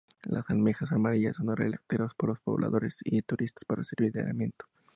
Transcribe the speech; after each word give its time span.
Las 0.23 0.49
almejas 0.49 0.91
amarillas 0.93 1.35
son 1.37 1.55
recolectadas 1.55 2.15
por 2.15 2.29
los 2.29 2.39
pobladores 2.39 2.97
y 3.03 3.21
turistas 3.21 3.65
para 3.65 3.83
servir 3.83 4.11
de 4.11 4.21
alimento. 4.23 4.65